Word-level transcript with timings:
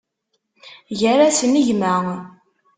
Gar-asen 0.99 1.53
gma. 1.67 1.95